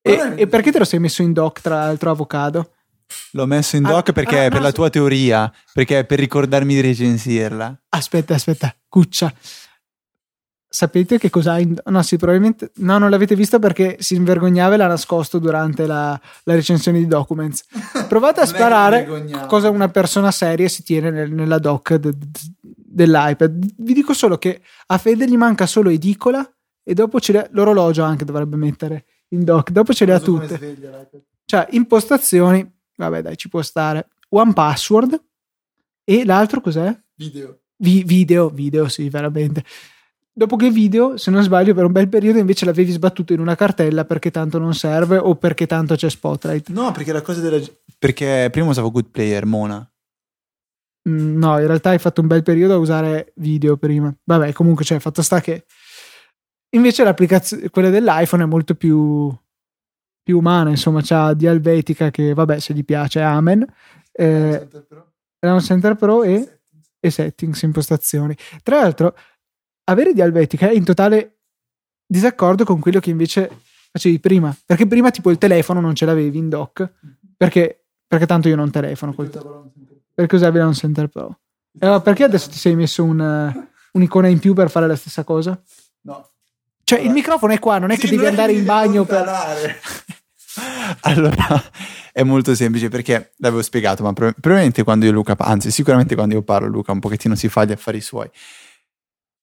E, 0.02 0.32
e 0.34 0.46
perché 0.48 0.72
te 0.72 0.78
lo 0.78 0.84
sei 0.84 0.98
messo 0.98 1.22
in 1.22 1.32
doc, 1.32 1.60
tra 1.60 1.76
l'altro, 1.76 2.10
avocado? 2.10 2.72
L'ho 3.32 3.46
messo 3.46 3.76
in 3.76 3.84
Ah, 3.86 3.90
doc 3.90 4.12
perché 4.12 4.38
ah, 4.38 4.44
è 4.44 4.48
per 4.48 4.58
no, 4.58 4.64
la 4.66 4.72
tua 4.72 4.90
teoria, 4.90 5.52
perché 5.72 6.00
è 6.00 6.04
per 6.04 6.18
ricordarmi 6.18 6.74
di 6.74 6.80
recensirla. 6.80 7.82
Aspetta, 7.90 8.34
aspetta, 8.34 8.74
cuccia. 8.88 9.32
Sapete 10.70 11.18
che 11.18 11.30
cosa 11.30 11.52
ha 11.52 11.60
in... 11.60 11.74
No, 11.86 12.02
sì, 12.02 12.18
probabilmente... 12.18 12.72
No, 12.76 12.98
non 12.98 13.08
l'avete 13.08 13.34
vista 13.34 13.58
perché 13.58 13.96
si 14.00 14.16
invergognava 14.16 14.74
e 14.74 14.76
l'ha 14.76 14.86
nascosto 14.86 15.38
durante 15.38 15.86
la, 15.86 16.20
la 16.42 16.54
recensione 16.54 16.98
di 16.98 17.06
Documents. 17.06 17.64
Provate 18.06 18.40
a 18.42 18.46
sparare 18.46 19.06
cosa 19.46 19.70
una 19.70 19.88
persona 19.88 20.30
seria 20.30 20.68
si 20.68 20.82
tiene 20.82 21.10
nel- 21.10 21.32
nella 21.32 21.58
doc 21.58 21.94
de- 21.94 22.12
de- 22.12 22.28
dell'iPad. 22.62 23.66
Vi 23.78 23.94
dico 23.94 24.12
solo 24.12 24.36
che 24.36 24.60
a 24.88 24.98
Fede 24.98 25.26
gli 25.26 25.38
manca 25.38 25.64
solo 25.64 25.88
edicola 25.88 26.46
e 26.84 26.92
dopo 26.92 27.18
ce 27.18 27.32
l'ha... 27.32 27.48
L'orologio 27.52 28.02
anche 28.02 28.26
dovrebbe 28.26 28.56
mettere 28.56 29.06
in 29.28 29.44
doc. 29.44 29.70
Dopo 29.70 29.94
ce 29.94 30.04
le 30.04 30.12
ha 30.12 30.20
tutte. 30.20 30.76
Cioè, 31.46 31.66
impostazioni... 31.70 32.76
Vabbè, 32.98 33.22
dai, 33.22 33.36
ci 33.36 33.48
può 33.48 33.62
stare. 33.62 34.08
One 34.30 34.52
password. 34.52 35.22
E 36.04 36.24
l'altro 36.24 36.60
cos'è? 36.60 36.96
Video. 37.14 37.60
Vi- 37.76 38.02
video, 38.04 38.48
video, 38.48 38.88
sì, 38.88 39.08
veramente. 39.08 39.64
Dopo 40.32 40.56
che 40.56 40.70
video, 40.70 41.16
se 41.16 41.30
non 41.30 41.42
sbaglio, 41.42 41.74
per 41.74 41.84
un 41.84 41.92
bel 41.92 42.08
periodo 42.08 42.38
invece 42.38 42.64
l'avevi 42.64 42.92
sbattuto 42.92 43.32
in 43.32 43.40
una 43.40 43.54
cartella 43.54 44.04
perché 44.04 44.30
tanto 44.30 44.58
non 44.58 44.74
serve 44.74 45.16
o 45.16 45.34
perché 45.36 45.66
tanto 45.66 45.96
c'è 45.96 46.08
Spotlight. 46.08 46.68
No, 46.68 46.92
perché 46.92 47.12
la 47.12 47.22
cosa 47.22 47.40
della... 47.40 47.60
Perché 47.98 48.48
prima 48.50 48.68
usavo 48.68 48.90
Good 48.90 49.10
Player, 49.10 49.44
Mona. 49.46 49.88
Mm, 51.08 51.38
no, 51.38 51.58
in 51.58 51.66
realtà 51.66 51.90
hai 51.90 51.98
fatto 51.98 52.20
un 52.20 52.26
bel 52.26 52.42
periodo 52.42 52.74
a 52.74 52.78
usare 52.78 53.32
video 53.36 53.76
prima. 53.76 54.14
Vabbè, 54.24 54.52
comunque, 54.52 54.84
cioè, 54.84 54.98
fatto 55.00 55.22
sta 55.22 55.40
che 55.40 55.64
invece 56.70 57.02
l'applicazione, 57.04 57.68
quella 57.70 57.90
dell'iPhone 57.90 58.42
è 58.42 58.46
molto 58.46 58.74
più, 58.74 59.36
più 60.28 60.36
umana, 60.36 60.68
insomma, 60.68 61.00
c'ha 61.02 61.32
di 61.32 61.46
Helvetica 61.46 62.10
che, 62.10 62.34
vabbè, 62.34 62.58
se 62.58 62.74
gli 62.74 62.84
piace, 62.84 63.22
amen. 63.22 63.64
Eh, 64.12 64.68
Sound 65.40 65.62
Center 65.62 65.94
Pro 65.94 66.22
e, 66.22 66.58
e 67.00 67.10
settings, 67.10 67.62
impostazioni. 67.62 68.36
Tra 68.62 68.80
l'altro, 68.80 69.16
avere 69.84 70.12
di 70.12 70.20
Helvetica 70.20 70.68
è 70.68 70.74
in 70.74 70.84
totale 70.84 71.38
disaccordo 72.06 72.66
con 72.66 72.78
quello 72.78 73.00
che 73.00 73.08
invece 73.08 73.50
facevi 73.90 74.20
prima. 74.20 74.54
Perché 74.66 74.86
prima, 74.86 75.10
tipo, 75.10 75.30
il 75.30 75.38
telefono 75.38 75.80
non 75.80 75.94
ce 75.94 76.04
l'avevi 76.04 76.36
in 76.36 76.50
dock. 76.50 76.86
Perché, 77.34 77.86
perché 78.06 78.26
tanto 78.26 78.48
io 78.48 78.56
non 78.56 78.70
telefono 78.70 79.14
col 79.14 79.30
telefono. 79.30 79.72
Perché 80.12 80.34
usavi 80.34 80.58
Sound 80.58 80.74
Center 80.74 81.08
Pro. 81.08 81.38
Allora, 81.78 82.02
perché 82.02 82.24
adesso 82.24 82.50
ti 82.50 82.58
sei 82.58 82.76
messo 82.76 83.02
un, 83.02 83.18
eh, 83.18 83.68
un'icona 83.92 84.28
in 84.28 84.40
più 84.40 84.52
per 84.52 84.68
fare 84.68 84.86
la 84.86 84.96
stessa 84.96 85.24
cosa? 85.24 85.58
No. 86.02 86.28
Cioè, 86.84 87.00
il 87.00 87.12
microfono 87.12 87.54
è 87.54 87.58
qua, 87.58 87.78
non 87.78 87.92
è 87.92 87.96
che 87.96 88.08
devi 88.08 88.26
andare 88.26 88.52
in 88.52 88.66
bagno 88.66 89.04
per. 89.04 89.24
Allora, 91.02 91.62
è 92.12 92.22
molto 92.22 92.54
semplice 92.54 92.88
perché 92.88 93.32
l'avevo 93.36 93.62
spiegato, 93.62 94.02
ma 94.02 94.12
pro- 94.12 94.32
probabilmente 94.32 94.82
quando 94.82 95.04
io 95.04 95.12
Luca, 95.12 95.36
anzi 95.38 95.70
sicuramente 95.70 96.14
quando 96.14 96.34
io 96.34 96.42
parlo 96.42 96.68
Luca 96.68 96.92
un 96.92 97.00
pochettino 97.00 97.34
si 97.34 97.48
fa 97.48 97.64
gli 97.64 97.72
affari 97.72 98.00
suoi. 98.00 98.30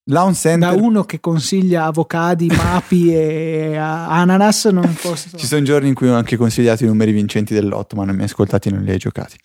Lawn 0.08 0.34
Da 0.34 0.38
Center, 0.38 0.80
uno 0.80 1.04
che 1.04 1.20
consiglia 1.20 1.86
avocadi, 1.86 2.46
mapi 2.48 3.12
e 3.12 3.76
ananas, 3.76 4.66
non 4.66 4.94
posso. 5.02 5.36
ci 5.36 5.48
sono 5.48 5.64
giorni 5.64 5.88
in 5.88 5.96
cui 5.96 6.10
ho 6.10 6.16
anche 6.16 6.38
consigliato 6.38 6.84
i 6.84 6.88
numeri 6.88 7.12
vincenti 7.12 7.56
dell'otto, 7.56 7.96
ma 7.96 8.06
non 8.06 8.14
mi 8.14 8.22
hai 8.22 8.28
ascoltati 8.28 8.68
e 8.68 8.72
non 8.72 8.84
li 8.84 8.92
hai 8.92 9.00
giocati. 9.00 9.36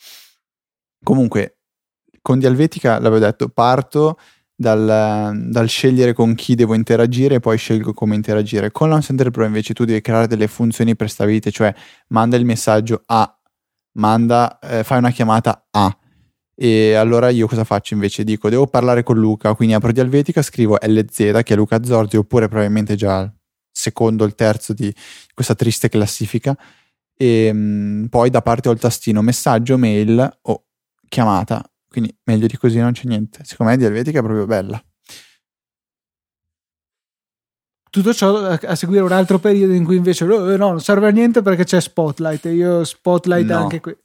Comunque, 1.03 1.61
con 2.21 2.39
Dialvetica, 2.39 2.99
l'avevo 2.99 3.25
detto, 3.25 3.49
parto 3.49 4.19
dal, 4.61 5.41
dal 5.47 5.69
scegliere 5.69 6.13
con 6.13 6.35
chi 6.35 6.55
devo 6.55 6.75
interagire 6.75 7.37
e 7.37 7.41
poi 7.41 7.57
scelgo 7.57 7.95
come 7.95 8.15
interagire. 8.15 8.71
Con 8.71 8.91
Launch 8.91 9.07
Center 9.07 9.31
Pro 9.31 9.47
invece 9.47 9.73
tu 9.73 9.87
devi 9.87 10.03
creare 10.03 10.27
delle 10.27 10.49
funzioni 10.49 10.95
prestabilite, 10.95 11.51
cioè 11.51 11.75
manda 12.09 12.37
il 12.37 12.45
messaggio 12.45 13.03
a, 13.07 13.41
manda, 13.93 14.59
eh, 14.59 14.85
fai 14.85 14.99
una 14.99 15.13
chiamata 15.13 15.67
a. 15.71 15.97
E 16.55 16.93
allora 16.93 17.31
io 17.31 17.47
cosa 17.47 17.65
faccio 17.65 17.95
invece? 17.95 18.23
Dico, 18.23 18.51
devo 18.51 18.67
parlare 18.67 19.03
con 19.03 19.17
Luca, 19.17 19.55
quindi 19.55 19.75
apro 19.75 19.93
Dialvetica, 19.93 20.43
scrivo 20.43 20.77
LZ, 20.79 21.17
che 21.43 21.43
è 21.43 21.57
Luca 21.57 21.83
Zorzi, 21.83 22.19
oppure 22.19 22.49
probabilmente 22.49 22.97
già 22.97 23.21
il 23.21 23.33
secondo 23.73 24.25
o 24.25 24.27
il 24.27 24.35
terzo 24.35 24.75
di 24.75 24.95
questa 25.33 25.55
triste 25.55 25.89
classifica, 25.89 26.55
e 27.17 27.51
mh, 27.51 28.09
poi 28.11 28.29
da 28.29 28.43
parte 28.43 28.69
ho 28.69 28.73
il 28.73 28.79
tastino 28.79 29.23
messaggio, 29.23 29.79
mail 29.79 30.39
o 30.43 30.65
chiamata, 31.09 31.65
quindi 31.91 32.17
meglio 32.25 32.47
di 32.47 32.57
così 32.57 32.79
non 32.79 32.93
c'è 32.93 33.07
niente. 33.07 33.45
Secondo 33.45 33.73
me 33.73 33.79
Dialvetica 33.79 34.21
è 34.21 34.23
proprio 34.23 34.47
bella. 34.47 34.81
Tutto 37.91 38.15
ciò 38.15 38.37
a, 38.47 38.59
a 38.63 38.75
seguire 38.77 39.03
un 39.03 39.11
altro 39.11 39.41
periodo 39.41 39.73
in 39.73 39.85
cui 39.85 39.97
invece 39.97 40.25
"Oh, 40.25 40.57
no, 40.57 40.69
non 40.69 40.81
serve 40.81 41.09
a 41.09 41.11
niente 41.11 41.43
perché 41.43 41.65
c'è 41.65 41.81
Spotlight 41.81 42.47
e 42.47 42.53
io 42.55 42.85
Spotlight 42.85 43.49
No. 43.49 43.57
anche 43.57 43.81
qui. 43.81 43.97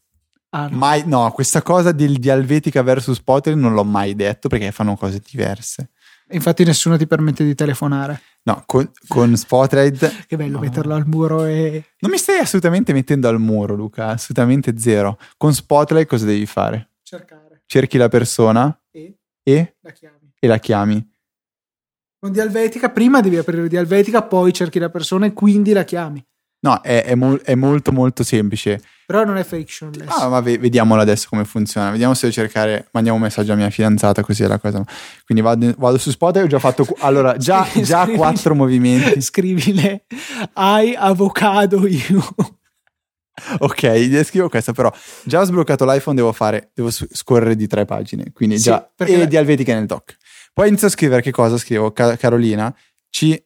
Ah, 0.50 0.68
no. 0.70 0.78
Mai, 0.78 1.04
no, 1.06 1.30
questa 1.32 1.62
cosa 1.62 1.92
del 1.92 2.18
Dialvetica 2.18 2.82
versus 2.82 3.18
Spotlight 3.18 3.60
non 3.60 3.74
l'ho 3.74 3.84
mai 3.84 4.16
detto 4.16 4.48
perché 4.48 4.72
fanno 4.72 4.96
cose 4.96 5.22
diverse. 5.24 5.92
Infatti 6.30 6.64
nessuno 6.64 6.98
ti 6.98 7.06
permette 7.06 7.44
di 7.44 7.54
telefonare. 7.54 8.20
No, 8.44 8.64
con, 8.66 8.90
con 9.08 9.36
Spotlight 9.36 10.26
Che 10.26 10.36
bello 10.38 10.54
No. 10.54 10.60
metterlo 10.62 10.96
al 10.96 11.06
muro 11.06 11.46
e... 11.46 11.84
non 12.00 12.10
mi 12.10 12.18
stai 12.18 12.40
assolutamente 12.40 12.94
mettendo 12.94 13.28
al 13.28 13.40
muro, 13.40 13.76
Luca, 13.76 14.08
assolutamente 14.08 14.80
zero. 14.80 15.20
Con 15.38 15.54
Spotlight 15.54 16.08
cosa 16.08 16.26
devi 16.26 16.46
fare? 16.48 16.90
cercare. 17.04 17.44
Cerchi 17.68 17.98
la 17.98 18.08
persona 18.10 18.78
E 18.92 19.18
e, 19.44 19.76
la 19.82 19.92
chiami. 19.92 20.32
e 20.40 20.48
la 20.48 20.58
chiami. 20.60 21.10
Con 22.20 22.32
Dialvetica 22.32 22.90
prima 22.90 23.22
devi 23.22 23.38
aprire 23.38 23.68
Dialvetica, 23.68 24.24
poi 24.24 24.54
cerchi 24.54 24.80
la 24.80 24.90
persona 24.90 25.26
e 25.28 25.34
quindi 25.34 25.74
la 25.74 25.84
chiami. 25.84 26.24
No, 26.62 26.82
è, 26.82 27.04
è 27.04 27.14
mol- 27.14 27.42
è 27.42 27.54
molto 27.54 27.92
molto 27.92 28.24
semplice. 28.24 28.82
Però 29.06 29.24
non 29.24 29.38
è 29.38 29.44
frictionless. 29.44 30.08
Ah, 30.10 30.30
ma 30.30 30.40
ve- 30.40 30.58
vediamolo 30.58 31.02
adesso 31.02 31.28
come 31.30 31.46
funziona. 31.46 31.92
Vediamo 31.92 32.16
se 32.16 32.22
devo 32.28 32.34
cercare. 32.42 32.88
Mandiamo 32.94 33.18
un 33.18 33.24
messaggio 33.24 33.52
alla 33.52 33.62
mia 33.62 33.70
fidanzata, 33.70 34.24
così 34.24 34.42
è 34.42 34.48
la 34.48 34.58
cosa. 34.58 34.84
Quindi 35.26 35.44
vado, 35.44 35.76
vado 35.78 36.00
su 36.00 36.10
Spotify. 36.10 36.46
Ho 36.46 36.48
già 36.48 36.58
fatto. 36.58 36.88
Allora, 37.00 37.38
già, 37.38 37.66
Scrivi- 37.66 37.86
già 37.86 38.08
quattro 38.08 38.56
movimenti. 38.56 39.22
Scrivile 39.22 40.06
hai 40.54 40.96
avocado 40.96 41.86
io. 41.86 42.24
Ok, 43.60 44.24
scrivo 44.24 44.48
questo, 44.50 44.72
però 44.72 44.92
già 45.24 45.42
ho 45.42 45.44
sbloccato 45.44 45.86
l'iPhone, 45.86 46.16
devo 46.16 46.32
fare, 46.32 46.72
devo 46.74 46.90
scorrere 46.90 47.56
di 47.56 47.68
tre 47.68 47.84
pagine, 47.86 48.32
quindi 48.32 48.58
Sì, 48.58 48.64
già, 48.66 48.90
perché 48.96 49.22
e 49.22 49.28
di 49.28 49.36
Helvetica 49.36 49.74
nel 49.74 49.86
doc. 49.86 50.16
Poi 50.54 50.70
inizio 50.70 50.88
a 50.88 50.90
scrivere 50.90 51.22
che 51.22 51.32
cosa? 51.32 51.58
Scrivo 51.58 51.92
Ca- 51.92 52.16
Carolina, 52.16 52.74
C 53.10 53.44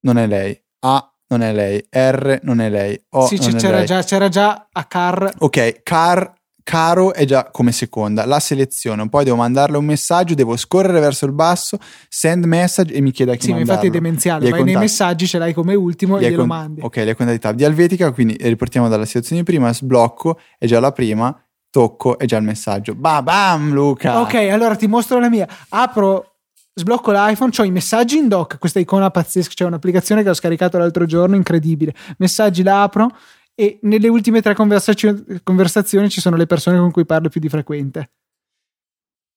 non 0.00 0.18
è 0.18 0.26
lei, 0.26 0.60
A 0.80 1.08
non 1.28 1.40
è 1.40 1.52
lei, 1.54 1.78
R 1.90 2.40
non 2.42 2.60
è 2.60 2.68
lei, 2.68 3.02
O 3.10 3.26
sì, 3.26 3.36
non 3.36 3.50
c- 3.52 3.54
è 3.54 3.58
c'era 3.58 3.76
lei. 3.78 3.86
già, 3.86 4.02
c'era 4.02 4.28
già 4.28 4.68
a 4.70 4.84
car. 4.84 5.32
Ok, 5.38 5.82
car, 5.82 6.32
caro 6.64 7.12
è 7.12 7.24
già 7.26 7.50
come 7.52 7.70
seconda, 7.70 8.24
la 8.24 8.40
seleziono, 8.40 9.08
poi 9.08 9.22
devo 9.24 9.36
mandarle 9.36 9.76
un 9.76 9.84
messaggio, 9.84 10.34
devo 10.34 10.56
scorrere 10.56 10.98
verso 10.98 11.26
il 11.26 11.32
basso, 11.32 11.78
send 12.08 12.44
message 12.46 12.92
e 12.92 13.00
mi 13.02 13.10
chiede 13.12 13.32
a 13.32 13.34
chi 13.36 13.42
Sì, 13.44 13.52
ma 13.52 13.58
infatti 13.58 13.86
è 13.86 13.90
mandarlo. 13.90 14.02
demenziale. 14.08 14.40
Vai 14.40 14.50
nei 14.50 14.60
contatti. 14.62 14.78
messaggi, 14.84 15.26
ce 15.28 15.38
l'hai 15.38 15.52
come 15.52 15.74
ultimo 15.74 16.18
Gli 16.18 16.24
e 16.24 16.30
glielo 16.30 16.38
con- 16.38 16.46
mandi. 16.48 16.80
Ok, 16.82 16.96
le 16.96 17.14
quantità 17.14 17.52
di 17.52 17.62
Helvetica, 17.62 18.10
quindi 18.12 18.36
riportiamo 18.40 18.88
dalla 18.88 19.04
situazione 19.04 19.42
di 19.42 19.46
prima, 19.46 19.72
sblocco, 19.72 20.40
è 20.58 20.66
già 20.66 20.80
la 20.80 20.90
prima, 20.90 21.38
tocco, 21.70 22.18
è 22.18 22.24
già 22.24 22.38
il 22.38 22.44
messaggio. 22.44 22.94
Ba 22.94 23.22
bam, 23.22 23.70
Luca! 23.72 24.20
Ok, 24.22 24.34
allora 24.34 24.74
ti 24.74 24.86
mostro 24.86 25.18
la 25.20 25.28
mia. 25.28 25.46
Apro, 25.68 26.36
sblocco 26.72 27.12
l'iPhone, 27.12 27.52
ho 27.56 27.64
i 27.64 27.70
messaggi 27.70 28.16
in 28.16 28.26
doc, 28.26 28.58
questa 28.58 28.78
icona 28.78 29.10
pazzesca, 29.10 29.52
c'è 29.54 29.64
un'applicazione 29.66 30.22
che 30.22 30.30
ho 30.30 30.34
scaricato 30.34 30.78
l'altro 30.78 31.04
giorno, 31.04 31.36
incredibile. 31.36 31.92
Messaggi 32.18 32.62
la 32.62 32.82
apro 32.84 33.10
e 33.54 33.78
nelle 33.82 34.08
ultime 34.08 34.40
tre 34.42 34.54
conversazio- 34.54 35.24
conversazioni 35.42 36.08
ci 36.10 36.20
sono 36.20 36.36
le 36.36 36.46
persone 36.46 36.78
con 36.78 36.90
cui 36.90 37.04
parlo 37.06 37.28
più 37.28 37.40
di 37.40 37.48
frequente. 37.48 38.10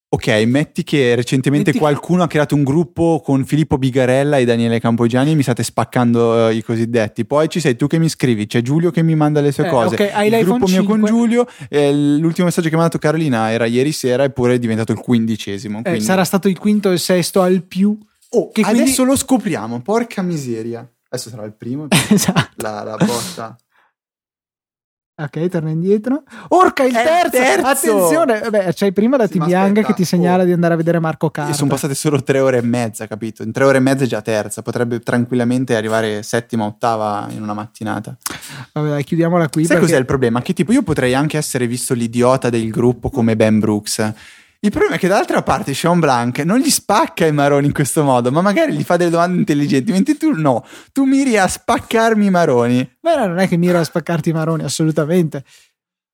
Ok, 0.10 0.28
metti 0.46 0.84
che 0.86 1.16
recentemente 1.16 1.72
Metti- 1.72 1.80
qualcuno 1.80 2.24
ha 2.24 2.28
creato 2.28 2.56
un 2.56 2.64
gruppo 2.64 3.22
con 3.22 3.44
Filippo 3.46 3.78
Bigarella 3.78 4.38
e 4.38 4.46
Daniele 4.46 4.80
Campogiani 4.80 5.32
e 5.32 5.36
mi 5.36 5.44
state 5.44 5.64
spaccando 5.64 6.48
eh, 6.48 6.56
i 6.56 6.64
cosiddetti. 6.64 7.26
Poi 7.26 7.50
ci 7.50 7.60
sei 7.60 7.76
tu 7.76 7.88
che 7.88 8.00
mi 8.00 8.08
scrivi, 8.08 8.46
c'è 8.48 8.62
Giulio 8.62 8.90
che 8.90 9.04
mi 9.04 9.16
manda 9.16 9.42
le 9.42 9.52
sue 9.52 9.68
Eh, 9.68 9.70
cose. 9.70 9.96
ok, 9.96 10.14
hai 10.14 10.30
il 10.34 10.46
gruppo 10.46 10.66
mio 10.68 10.86
con 10.86 10.96
5. 11.06 11.10
Giulio, 11.10 11.46
eh, 11.68 11.94
l'ultimo 11.94 12.46
messaggio 12.46 12.70
che 12.70 12.76
mi 12.76 12.80
ha 12.80 12.84
mandato 12.84 13.00
Carolina 13.00 13.52
era 13.52 13.66
ieri 13.66 13.92
sera 13.92 14.24
eppure 14.24 14.54
è 14.54 14.60
diventato 14.60 14.94
il 14.94 15.00
quindicesimo. 15.00 15.80
Eh, 15.80 15.82
quindi- 15.84 16.02
sarà 16.06 16.24
stato 16.24 16.48
il 16.48 16.58
quinto 16.58 16.90
e 16.90 16.94
il 16.94 17.00
sesto 17.00 17.42
al 17.42 17.64
più. 17.64 17.90
Oh, 18.30 18.50
che 18.52 18.62
quindi- 18.62 18.82
adesso 18.84 19.04
lo 19.04 19.16
scopriamo, 19.18 19.82
porca 19.82 20.22
miseria. 20.22 20.90
Adesso 21.10 21.30
sarà 21.30 21.44
il 21.44 21.54
primo, 21.54 21.88
esatto. 22.10 22.50
la, 22.62 22.82
la 22.84 22.96
botta. 22.96 23.58
Ok, 25.20 25.48
torna 25.48 25.72
indietro. 25.72 26.22
Orca, 26.50 26.84
il 26.84 26.94
terzo! 26.94 27.32
terzo! 27.32 27.66
Attenzione! 27.66 28.40
Vabbè, 28.40 28.72
c'hai 28.72 28.94
prima 28.94 29.18
la 29.18 29.26
Sì, 29.26 29.40
aspetta, 29.40 29.82
che 29.82 29.94
ti 29.96 30.06
segnala 30.06 30.44
oh. 30.44 30.46
di 30.46 30.52
andare 30.52 30.76
a 30.76 30.78
vedere 30.78 31.00
Marco 31.00 31.32
Carta. 31.32 31.50
E 31.52 31.56
sono 31.56 31.72
passate 31.72 31.96
solo 31.96 32.22
tre 32.22 32.40
ore 32.40 32.60
e 32.60 32.62
mezza, 32.62 33.08
capito? 33.08 33.42
In 33.42 33.52
tre 33.52 33.64
ore 33.64 33.78
e 33.78 33.82
mezza 33.82 34.04
è 34.04 34.08
già 34.08 34.22
terza, 34.22 34.62
potrebbe 34.62 35.00
tranquillamente 35.00 35.76
arrivare 35.76 36.22
settima, 36.22 36.66
ottava 36.66 37.28
in 37.32 37.42
una 37.42 37.56
mattinata. 37.56 38.16
Vabbè, 38.74 38.90
dai, 38.90 39.04
chiudiamola 39.04 39.50
qui. 39.50 39.66
Sai 39.66 39.78
perché- 39.78 39.92
cos'è 39.92 40.00
il 40.00 40.06
problema? 40.06 40.40
Che 40.44 40.54
tipo 40.54 40.72
io 40.72 40.84
potrei 40.84 41.16
anche 41.16 41.38
essere 41.38 41.66
visto 41.66 41.96
l'idiota 41.96 42.52
del 42.52 42.70
gruppo 42.70 43.10
come 43.10 43.36
Ben 43.36 43.58
Brooks. 43.58 44.14
Il 44.62 44.72
problema 44.72 44.96
è 44.96 44.98
che 44.98 45.08
dall'altra 45.08 45.44
parte 45.44 45.74
Sean 45.74 46.00
Blanc 46.00 46.40
non 46.40 46.60
gli 46.60 46.70
spacca 46.70 47.26
i 47.26 47.32
maroni 47.32 47.68
in 47.68 47.74
questo 47.74 48.04
modo, 48.04 48.32
ma 48.32 48.42
magari 48.42 48.74
gli 48.74 48.84
fa 48.84 48.98
delle 48.98 49.12
domande 49.12 49.38
intelligenti, 49.38 49.92
mentre 49.92 50.16
tu 50.18 50.32
no, 50.32 50.66
tu 50.92 51.04
miri 51.06 51.38
a 51.38 51.48
spaccarmi 51.48 52.26
i 52.26 52.30
maroni. 52.32 52.98
Beh, 53.00 53.16
no, 53.18 53.28
non 53.28 53.38
è 53.38 53.48
che 53.48 53.56
miro 53.58 53.78
a 53.80 53.84
spaccarti 53.84 54.30
i 54.30 54.34
maroni, 54.34 54.64
assolutamente. 54.64 55.44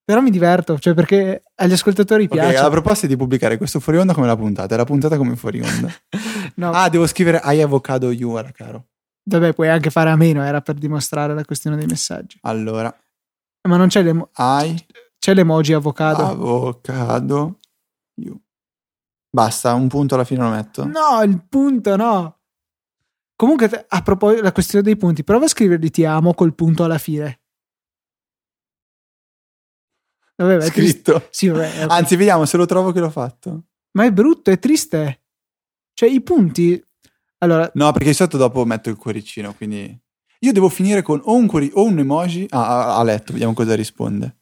Però 0.05 0.19
mi 0.19 0.29
diverto, 0.31 0.77
cioè 0.79 0.93
perché 0.93 1.43
agli 1.55 1.71
ascoltatori 1.71 2.25
Ok, 2.25 2.31
piace. 2.31 2.61
la 2.61 2.69
proposta 2.69 3.05
è 3.05 3.07
di 3.07 3.15
pubblicare 3.15 3.55
questo 3.57 3.79
fuori 3.79 3.99
onda 3.99 4.13
come 4.13 4.27
la 4.27 4.35
puntata, 4.35 4.73
e 4.73 4.77
la 4.77 4.83
puntata 4.83 5.15
come 5.17 5.35
fuori 5.37 5.61
onda. 5.61 5.91
No, 6.55 6.69
ah, 6.71 6.87
devo 6.89 7.07
scrivere 7.07 7.41
I 7.45 7.61
avocado 7.61 8.11
you, 8.11 8.31
ora 8.33 8.51
caro. 8.51 8.87
vabbè, 9.23 9.53
puoi 9.53 9.69
anche 9.69 9.89
fare 9.89 10.09
a 10.11 10.15
meno, 10.17 10.43
era 10.43 10.59
per 10.61 10.75
dimostrare 10.75 11.33
la 11.33 11.43
questione 11.45 11.77
dei 11.77 11.87
messaggi. 11.87 12.37
Allora, 12.41 12.93
Ma 13.67 13.77
non 13.77 13.87
c'è, 13.87 14.03
l'emo- 14.03 14.29
I 14.37 14.75
c'è 15.17 15.33
l'emoji 15.33 15.71
avocado. 15.73 16.21
avocado 16.27 17.59
you. 18.15 18.39
Basta, 19.29 19.73
un 19.73 19.87
punto 19.87 20.15
alla 20.15 20.23
fine 20.25 20.43
lo 20.43 20.49
metto. 20.49 20.85
No, 20.85 21.21
il 21.23 21.43
punto 21.47 21.95
no. 21.95 22.39
Comunque, 23.35 23.85
a 23.87 24.01
proposito 24.03 24.39
della 24.41 24.53
questione 24.53 24.83
dei 24.83 24.95
punti, 24.95 25.23
prova 25.23 25.45
a 25.45 25.49
scriverli 25.49 25.89
ti 25.89 26.05
amo 26.05 26.33
col 26.33 26.53
punto 26.53 26.83
alla 26.83 26.99
fine. 26.99 27.39
Vabbè, 30.35 30.57
triste. 30.57 30.81
Scritto. 30.81 31.27
Sì, 31.31 31.47
vabbè, 31.47 31.85
Anzi, 31.89 32.15
vediamo 32.15 32.45
se 32.45 32.57
lo 32.57 32.65
trovo 32.65 32.91
che 32.91 32.99
l'ho 32.99 33.09
fatto. 33.09 33.65
ma 33.91 34.05
è 34.05 34.11
brutto, 34.11 34.51
è 34.51 34.59
triste. 34.59 35.23
Cioè, 35.93 36.09
i 36.09 36.21
punti. 36.21 36.83
Allora, 37.39 37.69
No, 37.75 37.91
perché 37.91 38.09
di 38.09 38.13
solito 38.13 38.37
dopo 38.37 38.63
metto 38.65 38.89
il 38.89 38.95
cuoricino, 38.95 39.53
quindi... 39.53 39.99
Io 40.39 40.51
devo 40.51 40.67
finire 40.69 41.01
con 41.01 41.21
o 41.23 41.35
un, 41.35 41.47
cuori- 41.47 41.71
o 41.73 41.83
un 41.83 41.99
emoji... 41.99 42.47
Ah, 42.49 42.97
ha 42.97 43.03
letto, 43.03 43.31
vediamo 43.31 43.53
cosa 43.53 43.75
risponde. 43.75 44.37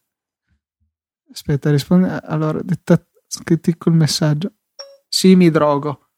aspetta, 1.31 1.69
rispondi. 1.69 2.07
Allora, 2.23 2.59
detta, 2.61 3.03
scritti 3.31 3.77
col 3.77 3.93
messaggio. 3.93 4.55
Sì, 5.07 5.35
mi 5.35 5.49
drogo. 5.49 6.09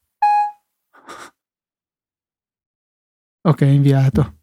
Ok, 3.42 3.60
inviato. 3.60 4.38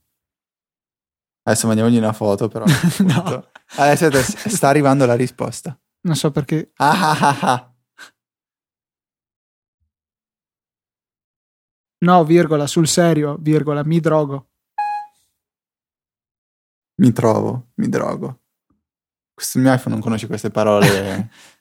Adesso 1.43 1.67
mandiamogli 1.67 1.97
una 1.97 2.13
foto, 2.13 2.47
però. 2.47 2.65
No. 2.99 3.49
Adesso 3.75 4.09
sta 4.49 4.69
arrivando 4.69 5.05
la 5.05 5.15
risposta. 5.15 5.77
Non 6.01 6.15
so 6.15 6.31
perché. 6.31 6.71
Ah, 6.75 7.11
ah, 7.11 7.17
ah, 7.19 7.39
ah. 7.41 7.75
No, 12.03 12.23
virgola, 12.25 12.67
sul 12.67 12.87
serio, 12.87 13.37
virgola, 13.39 13.83
mi 13.83 13.99
drogo. 13.99 14.49
Mi 17.01 17.11
trovo, 17.11 17.71
mi 17.75 17.89
drogo. 17.89 18.41
Questo 19.33 19.59
mio 19.59 19.73
iPhone 19.73 19.95
non 19.95 20.03
conosce 20.03 20.27
queste 20.27 20.51
parole 20.51 21.29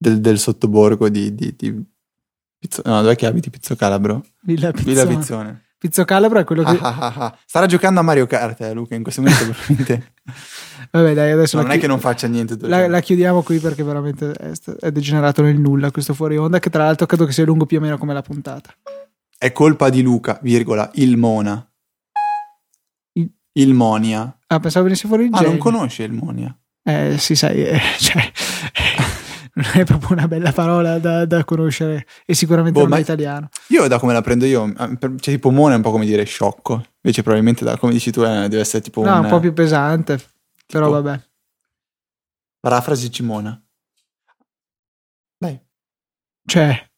del, 0.00 0.20
del 0.20 0.38
sottoborgo 0.38 1.08
di... 1.10 1.34
di, 1.34 1.54
di 1.56 1.84
Pizzo- 2.58 2.82
no, 2.84 3.00
dov'è 3.02 3.16
che 3.16 3.26
abiti 3.26 3.48
Pizzo 3.50 3.74
Calabro? 3.76 4.24
Villa 4.42 4.70
Villa 4.70 5.06
Pizzone. 5.06 5.16
Pizzone. 5.16 5.64
Pizzo 5.78 6.04
Calabro 6.04 6.38
è 6.40 6.44
quello 6.44 6.62
che. 6.62 6.76
Ah, 6.78 6.94
ah, 6.94 6.96
ah, 7.06 7.14
ah. 7.24 7.38
Starà 7.46 7.64
giocando 7.64 8.00
a 8.00 8.02
Mario 8.02 8.26
Kart, 8.26 8.60
eh, 8.60 8.74
Luca, 8.74 8.94
in 8.94 9.02
questo 9.02 9.22
momento 9.22 9.44
probabilmente. 9.44 10.12
Vabbè, 10.92 11.14
dai, 11.14 11.30
adesso 11.30 11.56
No, 11.56 11.62
non 11.62 11.70
è 11.70 11.74
chi- 11.76 11.80
che 11.80 11.86
non 11.86 11.98
faccia 12.00 12.26
niente. 12.26 12.56
la, 12.60 12.68
giorno. 12.68 12.88
la 12.88 13.00
chiudiamo 13.00 13.42
qui 13.42 13.58
perché 13.60 13.82
veramente 13.82 14.32
è, 14.32 14.52
è 14.80 14.92
degenerato 14.92 15.40
nel 15.40 15.58
nulla 15.58 15.90
questo 15.90 16.12
fuori 16.12 16.36
onda. 16.36 16.58
Che 16.58 16.68
tra 16.68 16.84
l'altro 16.84 17.06
credo 17.06 17.24
che 17.24 17.32
sia 17.32 17.46
lungo 17.46 17.64
più 17.64 17.78
o 17.78 17.80
meno 17.80 17.96
come 17.96 18.12
la 18.12 18.20
puntata. 18.22 18.74
È 19.38 19.52
colpa 19.52 19.88
di 19.88 20.02
Luca, 20.02 20.38
virgola, 20.42 20.90
il 20.96 21.16
Mona. 21.16 21.66
Il- 23.14 23.32
Il 23.52 23.72
Monia. 23.72 24.36
Ah, 24.48 24.60
pensavo 24.60 24.84
venisse 24.84 25.08
fuori 25.08 25.24
il 25.24 25.30
Ah, 25.32 25.36
non 25.40 25.44
genio. 25.44 25.58
conosce 25.62 26.02
il 26.02 26.12
Monia. 26.12 26.54
Eh, 26.82 27.16
sì, 27.18 27.34
sai, 27.34 27.64
eh, 27.64 27.80
cioè, 27.98 28.30
non 29.54 29.66
è 29.74 29.84
proprio 29.84 30.12
una 30.12 30.28
bella 30.28 30.52
parola 30.52 30.98
da, 30.98 31.24
da 31.26 31.44
conoscere 31.44 32.06
e 32.24 32.34
sicuramente 32.34 32.80
Boh, 32.80 32.86
non 32.88 32.98
è 32.98 33.00
italiano. 33.00 33.48
Io 33.68 33.86
da 33.88 33.98
come 33.98 34.12
la 34.12 34.20
prendo 34.22 34.44
io, 34.46 34.72
cioè 34.98 35.18
tipo 35.18 35.50
Mona 35.50 35.74
è 35.74 35.76
un 35.76 35.82
po' 35.82 35.90
come 35.90 36.06
dire 36.06 36.24
sciocco. 36.24 36.84
Invece 37.02 37.22
probabilmente 37.22 37.64
da 37.64 37.76
come 37.76 37.92
dici 37.92 38.10
tu 38.10 38.22
eh, 38.22 38.48
deve 38.48 38.60
essere 38.60 38.82
tipo 38.82 39.02
No, 39.02 39.18
un, 39.18 39.24
un 39.24 39.30
po' 39.30 39.40
più 39.40 39.52
pesante, 39.52 40.18
però 40.66 40.86
tipo- 40.86 41.02
vabbè. 41.02 41.20
parafrasi 42.60 43.10
Cimona. 43.10 43.60
Dai. 45.38 45.58
Cioè, 46.44 46.88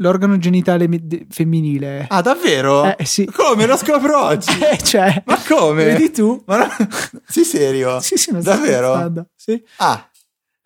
l'organo 0.00 0.38
genitale 0.38 0.88
mi- 0.88 1.06
de- 1.06 1.26
femminile. 1.30 2.06
Ah, 2.08 2.20
davvero? 2.22 2.96
Eh, 2.96 3.04
sì. 3.04 3.24
Come? 3.26 3.66
Lo 3.66 3.76
scopro 3.76 4.20
oggi. 4.24 4.50
Eh, 4.60 4.78
cioè, 4.78 5.22
Ma 5.26 5.38
come? 5.46 5.84
vedi 5.84 6.10
tu? 6.10 6.42
Ma 6.46 6.58
no- 6.58 6.68
Sei 7.26 7.44
serio? 7.44 8.00
Sì, 8.00 8.16
sì, 8.16 8.32
non 8.32 8.42
Davvero? 8.42 9.12
Sì. 9.36 9.62
Ah, 9.76 10.08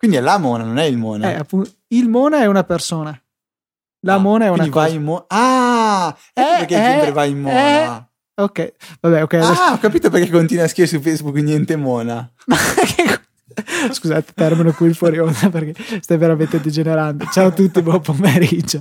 quindi 0.01 0.17
è 0.17 0.19
la 0.19 0.39
Mona, 0.39 0.63
non 0.63 0.79
è 0.79 0.85
il 0.85 0.97
Mona. 0.97 1.29
Eh, 1.31 1.35
appunto, 1.35 1.69
il 1.89 2.09
Mona 2.09 2.39
è 2.39 2.47
una 2.47 2.63
persona. 2.63 3.15
La 4.03 4.15
Ah, 4.15 4.17
Mona 4.17 4.45
è 4.45 4.49
una 4.49 4.67
cosa. 4.67 4.87
vai 4.87 4.95
in 4.95 5.03
Mona. 5.03 5.25
Ah, 5.27 6.17
ecco 6.33 6.49
Eh, 6.51 6.57
perché 6.65 7.07
eh, 7.07 7.11
vai 7.11 7.29
in 7.29 7.39
Mona. 7.41 7.53
eh. 7.99 8.03
Ok, 8.41 8.73
vabbè, 8.99 9.21
ok. 9.21 9.33
adesso- 9.35 9.61
Ah, 9.61 9.73
ho 9.73 9.77
capito 9.77 10.09
perché 10.09 10.31
continua 10.31 10.63
a 10.63 10.67
scrivere 10.67 10.97
su 10.97 11.01
Facebook 11.03 11.35
niente 11.35 11.75
Mona. 11.75 12.27
Scusate, 13.91 14.31
termino 14.33 14.71
qui 14.73 14.87
il 14.87 14.95
fuori 14.95 15.19
onda 15.19 15.49
perché 15.51 15.75
stai 16.01 16.17
veramente 16.17 16.59
degenerando. 16.59 17.25
Ciao 17.31 17.47
a 17.47 17.51
tutti, 17.51 17.79
buon 17.83 18.01
pomeriggio. 18.01 18.79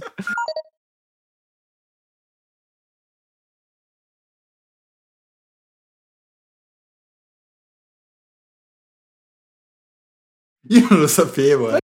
Io 10.71 10.87
non 10.89 11.00
lo 11.00 11.07
sapevo. 11.09 11.75
eh. 11.75 11.79